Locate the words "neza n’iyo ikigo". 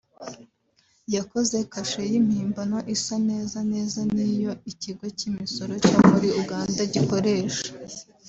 3.71-5.05